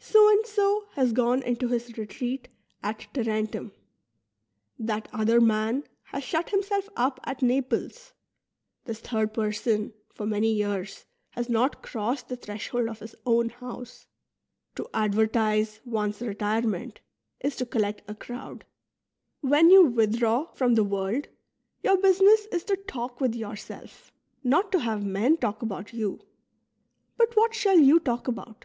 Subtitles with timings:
[0.00, 2.48] So and so"' has gone into his retreat
[2.82, 3.70] at Tarentum;
[4.76, 8.12] that other man has shut himself up at Naples;
[8.86, 14.08] this third person for many 3'ears has not crossed the threshold of his own house.
[14.74, 16.98] To advertise one's retirement
[17.38, 18.64] is to collect a crowd.
[19.42, 21.28] When you withdraw from the world,
[21.84, 26.18] your business is to talk with yourself, not to have men talk about you.
[27.16, 28.64] But what shall you talk about